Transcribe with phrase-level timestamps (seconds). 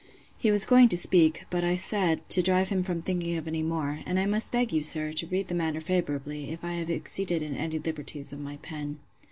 [0.35, 3.61] He was going to speak; but I said, to drive him from thinking of any
[3.61, 6.89] more, And I must beg you, sir, to read the matter favourably, if I have
[6.89, 8.97] exceeded in any liberties of my pen.